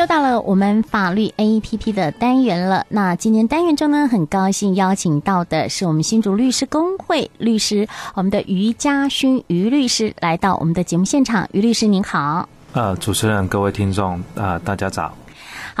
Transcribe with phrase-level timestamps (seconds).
[0.00, 2.86] 又到了我们法律 APP 的单元了。
[2.88, 11.48] 那今天单元中呢，很高兴邀请到的是我们新竹律师工会律师，我们的于嘉勋于律师来到我们的节目现场。
[11.50, 12.48] 于律师您好。
[12.74, 15.12] 呃，主持人、各位听众啊、呃，大家早。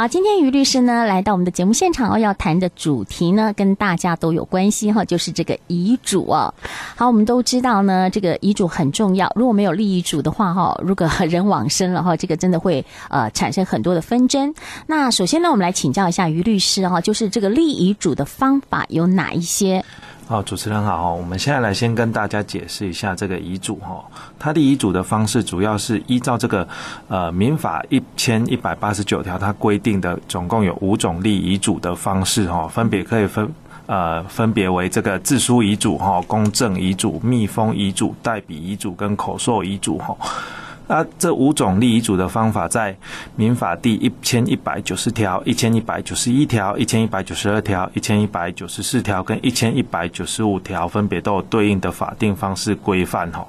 [0.00, 6.54] 好，今天于律师呢来到我们的节目现场哦，要谈的主题呢跟大家都有关系哈，就是这个遗嘱哦。
[6.94, 14.54] 好，我们都知道呢，这个遗嘱很重要，如果没有立遗嘱的话哈，如果人往生了哈，这个真的会呃产生很多的纷争。
[14.86, 19.84] 那首先呢，我们来请教一下于律师哈，就是这个立遗嘱的方法有哪一些？
[20.28, 24.04] 好，主持人好，我们现在来先跟大家解释一下这个遗嘱哈。
[24.38, 26.68] 它立遗嘱的方式主要是依照这个
[27.08, 33.50] 呃民法一千一百八十九条，它规定的总共有五种立遗嘱的方式哈，分别可以分
[33.86, 40.14] 呃分别为这个自书遗嘱哈、公证遗嘱、密封遗嘱、代笔遗嘱跟口授遗嘱哈。
[40.88, 42.96] 那这五种立遗嘱的方法，在
[43.36, 53.46] 民法第一千一百九十条、一千一百九十一条、一千一百九十二条、一千一百九十四条跟一千一百九十五条，分别都有对应的法定方式规范哈。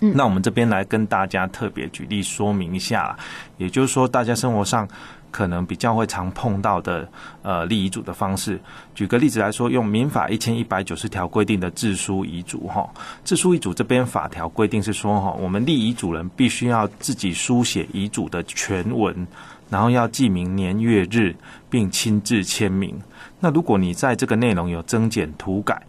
[0.00, 3.16] 嗯，那我们这边来跟大家特别举例说明一下啦，
[3.56, 4.86] 也就是说，大家生活上。
[5.32, 7.08] 可能比较会常碰到的，
[7.42, 8.60] 呃，立遗嘱的方式。
[8.94, 12.88] 举个例子来说，用民法一千一百九十条规定的自书遗嘱，哈，
[13.24, 19.26] 自书遗嘱这边法条规定是说，哈，我们立遗嘱人必须要自己书写遗嘱的全文，
[19.70, 21.34] 然后要记明年月日，
[21.68, 22.94] 并亲自签名。
[23.40, 25.82] 那如果你在这个内容有增减涂改，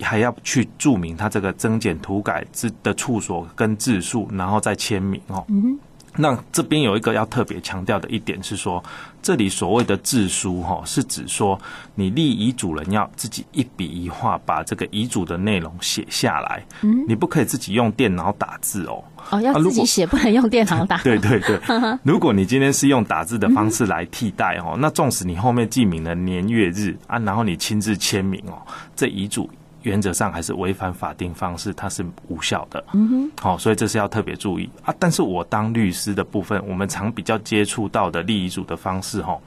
[0.00, 5.44] 还要去注明他这个增减涂改之的处所跟字数，然后再签名，哦。
[5.48, 5.78] 嗯
[6.16, 8.82] 那这边有一个要特别强调的一点是说，
[9.22, 11.58] 这里所谓的自书哈，是指说
[11.94, 20.98] 你立遗嘱人要自己一笔一画把这个遗嘱的内容写下来，嗯，你不可以自己用电脑打字哦，哦，要自己写，不能用电脑打。
[20.98, 21.60] 对 对对，
[22.02, 28.60] 如果你今天是用打字的方式来替代哦，那纵使你后面记明了年月日啊，然后你亲自签名哦，
[28.96, 29.48] 这遗嘱。
[29.82, 32.84] 原则上还是违反法定方式，它是无效的。
[32.92, 34.94] 嗯哼，好，所以这是要特别注意啊。
[34.98, 39.38] 但是我当律师的部分，我们常比较接触到的立遗嘱的方式，哈，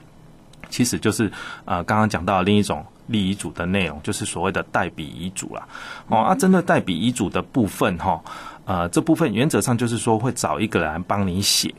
[0.70, 1.32] 其实就是
[1.66, 5.68] 呃刚刚讲到的另一种立遗嘱的内容，就是所谓的代笔遗嘱啦。
[6.08, 8.22] 哦，啊，针对代笔遗嘱的部分，哈，
[8.66, 11.74] 呃，这部分原则上就是说会找一个人帮你写。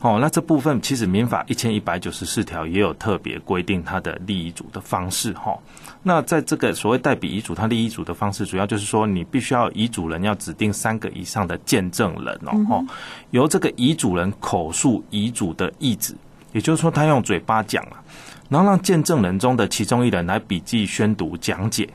[0.00, 5.58] 哦，那这部分其实民法一千一百九十四条也有特别规定它的立遗嘱的方式哈。
[6.04, 12.86] 那在这个所谓代笔遗嘱，它立遗嘱的方式主要就是说，你必须要遗嘱人要指定三个以上的见证人哦，
[13.32, 16.14] 由这个遗嘱人口述遗嘱的意旨，
[16.52, 17.96] 也就是说他用嘴巴讲了，
[18.48, 21.88] 然后让见证人中的其中一人来笔记宣读讲解。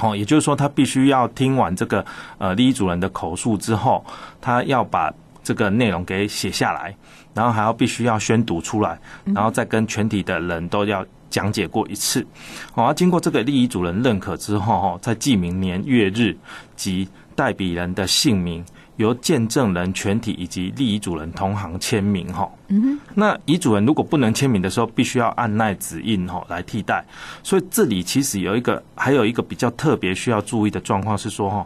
[0.00, 2.06] 哦，也就是说他必须要听完这个
[2.38, 4.06] 呃立遗嘱人的口述之后，
[4.40, 5.12] 他要把。
[5.46, 6.92] 这个内容给写下来，
[7.32, 12.26] 然后还要必须要宣读出来，然后再跟全体的人都要讲解过一次。
[12.72, 16.36] 好，经过这个立遗嘱人认可之后，哈，再记明年月日
[16.74, 18.64] 及代笔人的姓名，
[18.96, 22.26] 由见证人全体以及立遗嘱人同行签名。
[22.32, 22.98] 哈，嗯哼。
[23.14, 27.04] 那遗嘱人如果不能签名的时候，必须要按捺指印，哈，来替代。
[27.44, 31.64] 所以这里其实有一个，还有一个比较特别需要注意的状况是说，哈，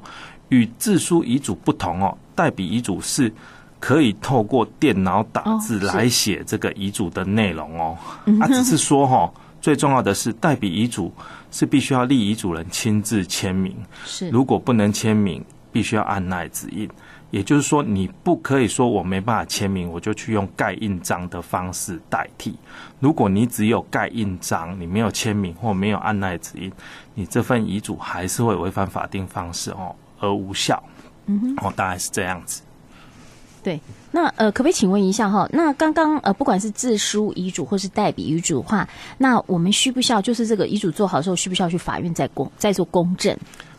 [0.51, 3.33] 与自书遗嘱不同哦，代笔遗嘱是。
[3.81, 7.99] 可以透过电脑打字来写这个遗嘱的内容哦，
[8.39, 11.11] 啊，只是说哈，最重要的是代笔遗嘱
[11.51, 13.75] 是必须要立遗嘱人亲自签名，
[14.05, 15.43] 是如果不能签名，
[15.73, 16.89] 必须要按捺指印。
[17.31, 22.59] 也就是说，你不可以说我没办法签名，我就去用盖印章的方式代替。
[22.99, 26.73] 如果你只有盖印章，你没有签名或没有按捺指印，
[27.15, 30.83] 你这份遗嘱还是会违反法定方式哦，而无效。
[31.27, 32.63] 嗯哼，哦，大概是这样子。
[33.63, 35.49] 对，那呃，可不可以请问一下哈？
[35.53, 38.89] 那刚刚呃，不管是自书遗嘱或是代笔遗嘱的话，
[39.19, 43.37] 那我们需不需要就是这个遗嘱做好之后，需不需要去法院再公再做公证？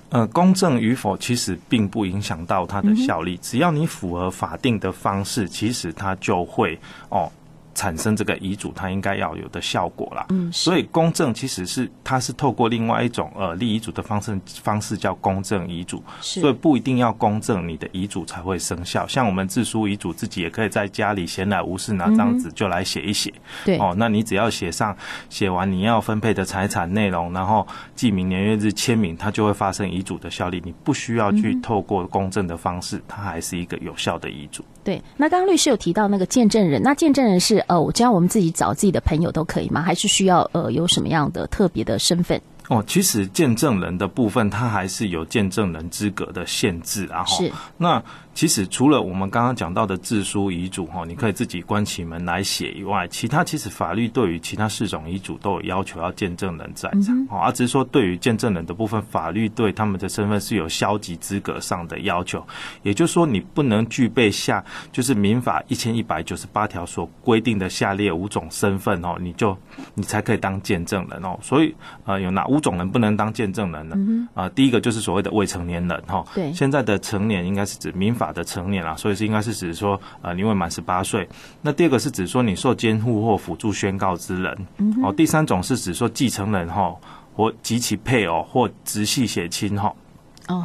[0.09, 6.77] 呃，公证与否其实并不影响到它的效力，嗯、只要你符合法定的方式，其实它就会
[7.09, 7.31] 哦。
[7.73, 10.25] 产生这个遗嘱，它应该要有的效果啦。
[10.29, 19.07] 嗯，所以公证其实是它是透过另外一种呃立遗嘱的方式方式叫公证遗嘱，所以不一定要公证你的遗嘱才会生效。
[19.07, 23.33] 像我们自书遗嘱，自己也可以在家里闲来无事拿张纸就来写一写。
[23.65, 24.95] 对、嗯、哦，那你只要写上
[25.29, 27.65] 写完你要分配的财产内容，然后
[27.95, 30.61] 记明年月日签名，它就会发生遗嘱的效力。
[30.65, 34.63] 你不需要去透过公证的方式，它还是一个有效的遗嘱。
[34.83, 39.81] 对，那刚刚律师有提到那个见证人，那见证人是呃，我只要我们自己找自己的朋友都可以吗？
[39.81, 42.41] 还是需要呃有什么样的特别的身份？
[42.69, 47.25] 哦，其实见证人的部分，它还是有见证人资格的限制啊。
[47.25, 48.01] 是，那
[48.41, 62.43] 其实除了我们刚刚讲到的自书遗嘱哈，你可以自己关起门来写以外，其他其实法律对于其他四种遗嘱都有要求要见证人在场，哦、嗯，而只是说对于见证人的部分，法律对他们的身份是有消极资格上的要求，
[62.81, 69.55] 也就是说你不能具备下就是民法一千一百九十八条所规定的下列五种身份哦，你就
[69.93, 71.37] 你才可以当见证人哦。
[71.43, 73.95] 所以呃，有哪五种人不能当见证人呢？
[74.33, 81.27] 啊、呃，第一个就是所谓的未成年人哈，对，现在的成年应该是指民法的成年啦，所以是应该是指说呃，你未满十八岁。
[81.61, 84.67] 那第二个是指说你受监护或辅助宣告之人，
[85.03, 86.95] 哦，第三种是指说继承人哈，
[87.35, 89.93] 或及其配偶或直系血亲哈。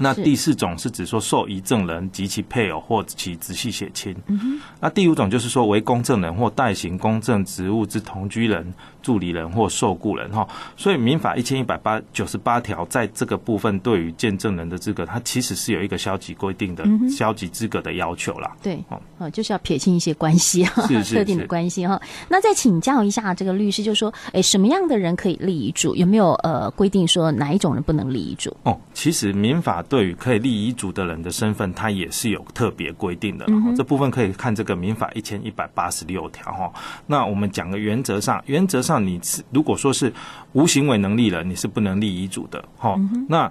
[0.00, 4.14] 那第四种是指说受遗赠人及其配偶或其直系血亲。
[4.26, 4.60] 嗯。
[4.80, 8.72] 那第五种就是说为公证人或代行公证职务之同居人。
[9.06, 10.44] 助理人或受雇人哈，
[10.76, 18.56] 所以民法一千一百八九十八条在这个部分对于见证人的资格，它其实是有一个消极规定的消极资格的要求啦。
[18.60, 18.82] 对，
[19.18, 22.02] 哦，就是要撇清一些关系哈， 特定的关系哈。
[22.28, 25.94] 那再请教一下这个律师，就是说，哎，什么样的人可以立遗嘱？
[25.94, 28.56] 有没有呃规定说哪一种人不能立遗嘱？
[28.64, 33.44] 哦，其实民法对于可以立遗嘱的人的身份，它也是有特别规定的。
[33.48, 36.72] 嗯，这部分可以看这个民法一千一百八十六条哈。
[37.06, 39.04] 那我们讲个原则上，原则上。
[39.06, 40.12] 你是如果说是
[40.52, 43.26] 无行为能力人，你是不能立遗嘱的，哈、嗯。
[43.28, 43.50] 那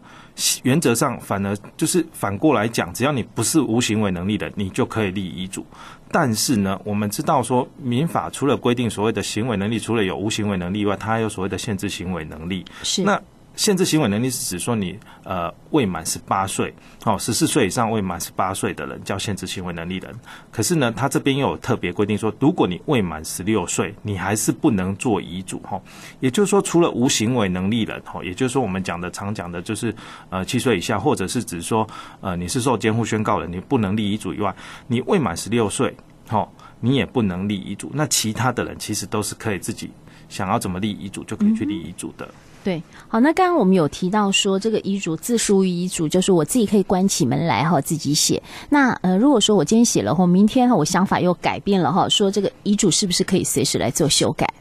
[0.63, 5.65] 原则上反而就是反过来讲，只要你不是无行为能力的，你就可以立遗嘱。
[6.11, 12.65] 但是呢，我们知道说民法除了规定所谓的行为能力，除了有无行为能力以外，它还有所谓的限制行为能力。
[12.83, 13.21] 是那。
[13.55, 16.73] 限制行为能力是指说你呃未满十八岁，
[17.03, 20.13] 哦十四岁以上未满十八岁的人叫限制行为能力人。
[20.51, 25.81] 可是呢，他这边又有特别规定说，如果你未满十六岁，你还是不能做遗嘱哈。
[26.19, 29.95] 也就是说，除了无行为能力人哈，也就是说我们讲的常讲的就是
[30.29, 31.87] 呃七岁以下，或者是指说
[32.21, 34.53] 呃你是受监护宣告人，你不能立遗嘱以外，
[34.87, 35.95] 你未满十六岁，
[36.27, 36.47] 哈
[36.81, 37.89] 你也不能立遗嘱。
[37.93, 39.89] 那其他的人其实都是可以自己
[40.29, 42.25] 想要怎么立遗嘱就可以去立遗嘱的。
[42.25, 42.33] 嗯
[42.65, 48.41] 对，好，那刚刚我们有提到说，这个遗嘱自书遗嘱就是我自己可以关起门来哈，自己写。
[48.69, 54.51] 那呃，如果说我今天写了后，明天哈我想法又改变了哈，说这个遗嘱是不是可以随时来做修改？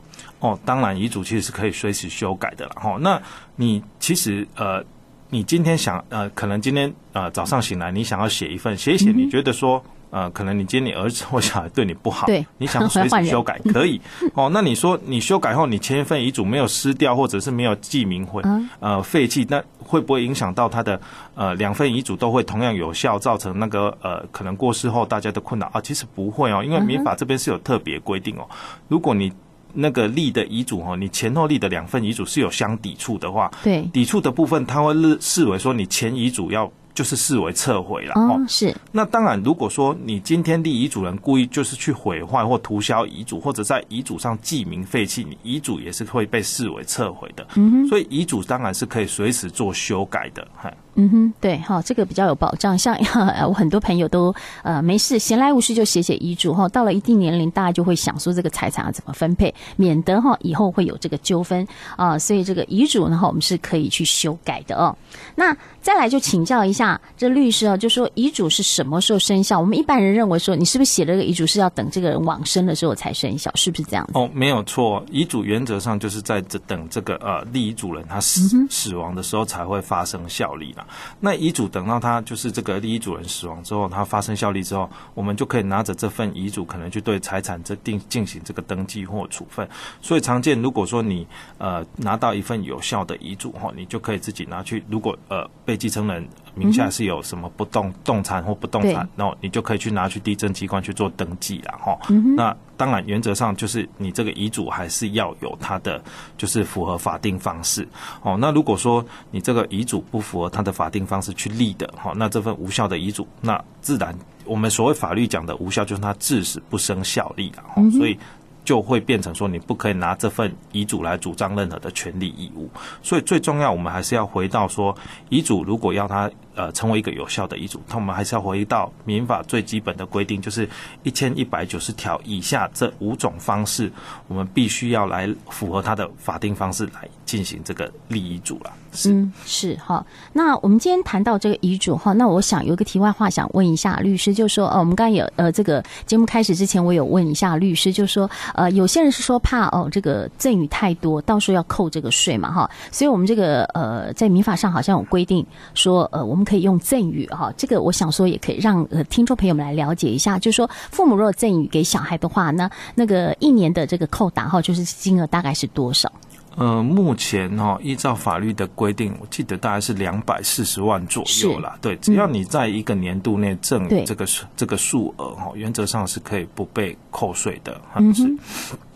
[0.40, 2.98] 哦，当然，遗嘱其实是可以随时修改的了哈。
[3.00, 3.18] 那
[3.56, 4.84] 你其实呃，
[5.30, 9.82] 你今天想呃，可能今天呃早上醒来，你想要写一份，写一写，你觉得说。
[9.86, 14.00] 嗯呃，可能你今天你儿子或小孩对你不好，对，你想随时 修改可以
[14.34, 14.48] 哦。
[14.54, 18.40] 那你说你修改后，你前一份遗嘱没有撕掉，或者是没有记名或
[18.78, 21.00] 呃废弃，那会不会影响到他的
[21.34, 25.80] 呃两份遗嘱都会同样有效，造成那个呃可能过世后大家的困扰啊？
[25.80, 28.48] 其实不会哦，因为民法这边是有特别规定哦。
[28.86, 29.32] 如果你
[29.72, 36.70] 那个立的遗嘱哦，你前后立的两份遗嘱是有相抵触的话，对，抵触的部分他会视为说你前遗嘱要。
[36.94, 38.74] 就是视为撤回了哦，是。
[38.92, 47.46] 那当然，如果说你今天立遗嘱人故意就是去毁坏或涂销遗嘱，或者在遗嘱上记名废弃，你遗嘱也是会被视为撤回的。
[47.56, 50.46] 嗯哼，所以遗嘱当然是可以随时做修改的。
[50.54, 50.72] 哈。
[50.96, 52.78] 嗯哼，对哈，这个比较有保障。
[52.78, 52.96] 像
[53.48, 54.32] 我很多朋友都
[54.62, 62.16] 呃没事闲来无事就写写遗嘱哈，到了一定年龄，大家就会想说这个财产要怎么分配，免得哈以后会有这个纠纷啊。
[62.16, 64.96] 所以这个遗嘱呢哈，我们是可以去修改的哦。
[65.34, 66.83] 那再来就请教一下
[67.16, 69.58] 这律师啊，就说遗嘱是什么时候生效？
[69.58, 73.50] 我们一般人认为说，你是不是写了个遗嘱是要等这个人往生的时候才生效？
[73.54, 74.12] 是不是这样子？
[74.14, 80.86] 哦，没有错，遗嘱原则上就是在这等这个呃立遗嘱人他死、死亡的时候才会发生效力啦。
[81.20, 89.68] 那遗嘱等到他就是这个立遗嘱人死亡之后，他发生效力之后，我们就可以拿着这份遗嘱，可能去对财产这定进行这个登记或处分。
[90.02, 91.26] 所以常见，如果说你
[91.58, 94.84] 呃拿到一份有效的遗嘱哈，你就可以自己拿去。
[94.88, 101.98] 如果呃被继承人名下是有什么不动动产或不动产，然后你就可以去拿去地震机关去做登记了哈。
[102.36, 106.02] 那当然，原则上就是你这个遗嘱还是要有它的
[106.36, 107.86] 就是符合法定方式
[108.22, 108.36] 哦。
[108.40, 117.82] 那如果说你这个遗嘱不符合它的法定方式去立的哈，那这份无效的遗嘱，那自然我们所谓法律讲的无效，就是它致使不生效力了哈。
[117.90, 118.18] 所以。
[118.64, 122.68] 就会变成说，你不可以拿这份遗嘱来主张任何的权利义务。
[123.02, 124.96] 所以最重要，我们还是要回到说，
[125.28, 130.68] 遗嘱如果要它呃成为一个有效的遗嘱，那我们还是要回到民法最基本的规定，就是
[131.02, 133.92] 一千一百九十条以下这五种方式，
[134.28, 138.72] 我们必须要来符合它的法定方式来进行这个立遗嘱了。
[139.06, 140.06] 嗯，是哈。
[140.32, 155.44] 那我们今天谈到这个遗嘱哈，那我想有一个题外话想问一下律师，就说，呃，我们刚有呃，这个节目开始之前，我有问一下律师，就说，呃，有些人是说怕哦，这个赠与太多，到时候要扣这个税嘛哈，所以我们这个呃，在民法上好像有规定
[155.74, 166.10] 说，呃，我们可以用赠与哈，这个我想说也可以让呃听众朋友们来了解一下，就是说，父母若赠与给小孩的话，那那个一年的这个扣打哈，就是金额大概是多少？
[166.56, 171.76] 呃，目前哈，依照法律的规定，我记得大概是两百四十万左右啦。
[171.80, 177.80] 对，只要你在一个年度内赠与这个数这个数额哈，原则上是可以不被扣税的。
[177.96, 178.36] 嗯，是。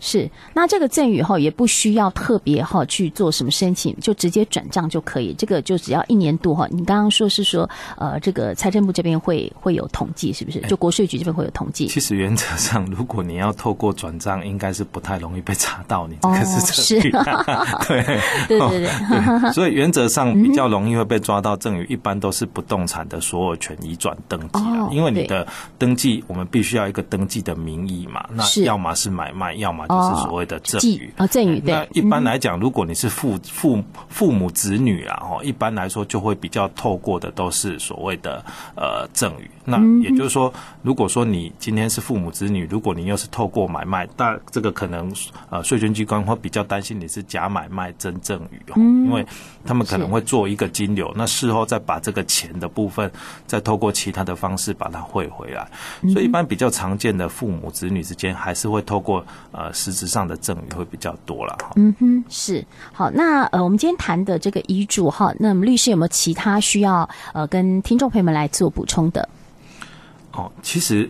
[0.01, 5.33] 是，那这个赠与哈也不需要特别哈去做什么申请，就直接转账就可以。
[5.33, 6.65] 这个就只要一年度哈。
[6.71, 10.61] 你刚刚说是说，呃，这个财政部这边会会有统计，是不是？
[10.61, 11.87] 就国税局这边会有统计。
[11.87, 17.11] 其实原则上，如果你要透过转账，应该是不太容易被查到你这个是。
[17.87, 18.01] 对
[18.47, 19.51] 对对对。
[19.51, 25.45] 所以原则上比较容易会被抓到赠与，一般都是不动产的所有权移转登记啊，因为你的
[25.77, 29.85] 登记我们必须要一个登记的名义嘛，那要么是买卖，要么。
[29.89, 31.59] 就是所谓的赠与啊，赠与。
[31.65, 39.49] 那一般来讲，如果你是父父父母子女啊，哦，一般来说就会比较透过的都是所谓的呃赠与。
[39.65, 40.51] 那也就是说，
[40.81, 45.11] 如果说你今天是父母子女，如果你又是透过买卖，但这个可能
[45.49, 49.25] 呃税捐机关会比较担心你是假买卖真赠与哦，因为
[49.65, 53.11] 他们可能会做一个金流，那事后再把这个钱的部分
[53.47, 55.67] 再透过其他的方式把它汇回来。
[56.13, 59.73] 所以一般比较常见的父母子女之间还是会透过呃。
[59.79, 61.71] 实质上的赠与会比较多了哈。
[61.77, 63.09] 嗯哼，是好。
[63.11, 69.29] 那呃，我们今天谈的这个遗嘱哈，那么律师有没有其他需要呃跟听众朋友们来做补充的？
[70.33, 71.09] 哦，其实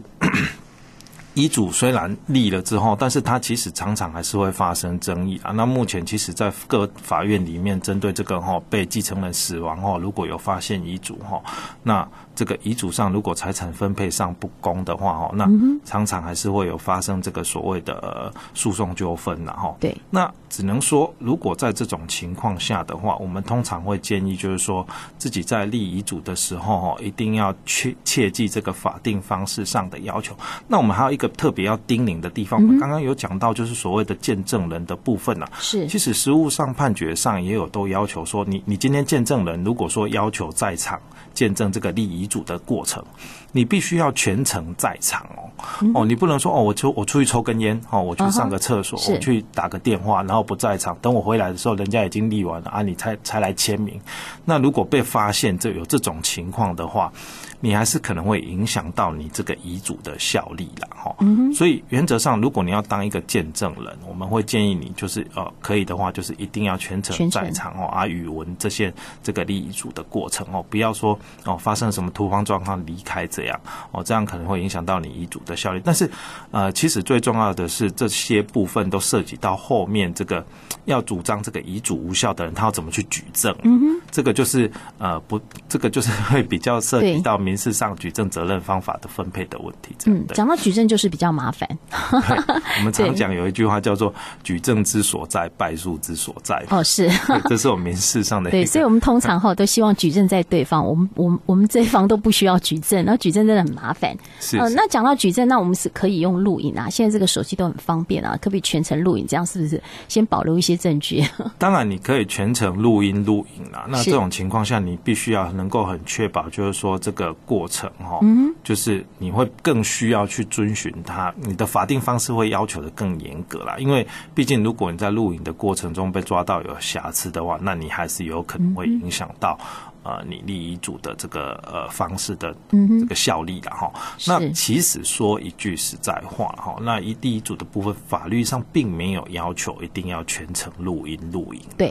[1.40, 5.52] 遗嘱虽然立了之后，但是它其实常常还是会发生争议啊。
[5.52, 11.42] 那目前其实，在各法院里面，针对这个哈被继承人死亡哦，如果有发现遗嘱哈，
[11.84, 12.06] 那
[12.40, 15.46] 这个遗嘱上如果财产分配上不公的话，哈，那
[15.84, 30.34] 常常还是会有发生这个所谓的诉讼纠纷，然后对，那只能说，如果在这种情况下的话，我们通常会建议，就是说自己在立遗嘱的时候，哈，一定要切切记这个法定方式上的要求。
[30.66, 40.98] 那我们还有一个特别要叮咛的地方，我们刚刚有讲到，就是所谓的见证人的部分呐，是，其实实务上判决上也有都要求说，你你今天见证人如果说要求在场。
[41.32, 43.04] 见证这个立遗嘱的过程，
[43.52, 45.50] 你必须要全程在场哦。
[45.94, 54.00] 哦，你不能说哦，我出我出去抽根烟哦，我去上个厕所，我去打个电话，然后不在场，等我回来的时候，人家已经立完了啊，你才才来签名。
[54.46, 57.12] 那如果被发现这有这种情况的话，
[57.60, 61.14] 你还是可能会影响到你这个遗嘱的效力了哈。
[61.54, 73.60] 所以原则上，如果你要当一个见证人，我们会建议你就是呃，可以的话，就是一定要全程在场哦，啊，语文这些这个立遗嘱的过程哦，不要说哦发生什么突发状况离开这样
[73.92, 75.82] 哦，这样可能会影响到你遗嘱的效力。
[75.84, 76.10] 但是
[76.52, 80.46] 呃，其实最重要的是这些部分都涉及到后面这个
[80.86, 83.56] 要主张这个遗嘱无效的人，他要怎么去举证？
[83.64, 87.40] 嗯哼，这个就是呃不，这个就是 会比较涉及到。
[87.40, 91.68] 民事上举证责任方法的分配的问题，嗯，讲到举证就是比较麻烦。
[92.02, 96.64] 我们 常讲有一句话叫做“举证之所在，败诉之所在”。
[96.70, 97.10] 哦，是，
[97.48, 98.52] 这是我们民事上的。
[98.52, 104.16] 对，所以我们通常哈都希望举证在对方，我们我们我们这一方都不需要举证，那举证真的很麻烦。
[104.40, 109.26] 是，呃，那讲到举证，那我们是可以用录影啊，现在这个手机都很方便啊，可不可以全程录影？
[109.28, 111.24] 这样是不是先保留一些证据？
[111.58, 113.86] 当然，你可以全程录音录影啊。
[113.90, 117.30] 那这种情况下，你必须要能够很确保，就是说这个。
[117.46, 118.20] 过程哈，
[118.64, 123.76] 就是你会更需要去遵循它，你的法定方式会要求的更严格啦。
[123.80, 124.06] 因为
[124.36, 129.58] 毕竟，如果你在录影的过程中被抓到有瑕疵的话，那你还是有可能会影响到。
[130.04, 133.92] 呃，你立遗嘱的这个呃方式的这个效力了哈。
[134.26, 141.62] 那其实说一句实在话哈，那一立遗嘱的部分，法律上并没有要求一定要全程录音录影。
[141.78, 141.90] 对，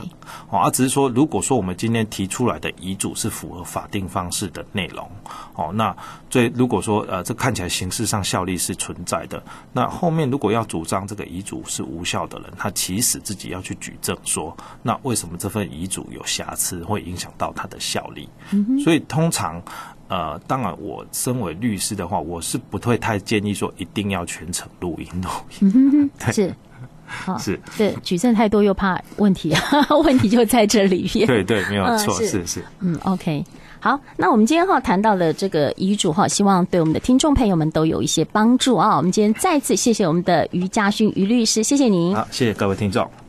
[0.48, 5.10] 哦，而只是说，如果说我们今天提出来的遗嘱是符合法定方式的内容，
[5.54, 5.94] 哦，那
[6.30, 17.97] 最如果说呃，这看起来形式上效力是存在的，那后面如果要主张这个遗嘱是无效的人，他其实自己要去举证说，那为什么这份遗嘱有瑕疵，会影响到他的效。
[17.98, 18.28] 效力，
[18.82, 19.60] 所以通常，
[20.08, 25.28] 呃，当然，我身为律师的话，我是不会太建议说一定要全程录音录
[25.60, 26.10] 音。
[26.32, 26.54] 是，
[27.38, 29.52] 是，对，举证太多又怕问题，
[30.04, 31.26] 问题就在这里面。
[31.26, 32.64] 对对，没有错，是是。
[32.80, 33.44] 嗯，OK，
[33.80, 38.96] 好，那我们今天哈谈到了这个遗嘱哈，希望对我们的听众朋友们都有一些帮助啊。
[38.96, 42.14] 我们今天再次谢谢我们的于嘉勋于律师，谢谢您。
[42.14, 43.27] 好，谢谢各位听众。